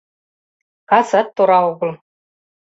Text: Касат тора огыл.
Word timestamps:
Касат 0.89 1.27
тора 1.35 1.59
огыл. 1.71 1.91